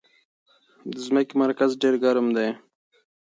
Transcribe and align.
د 0.91 0.93
ځمکې 1.05 1.33
مرکز 1.43 1.71
ډېر 1.81 1.95
ګرم 2.03 2.27
دی. 2.37 2.49